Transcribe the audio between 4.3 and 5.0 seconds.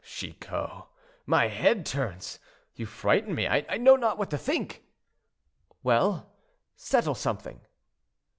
to think."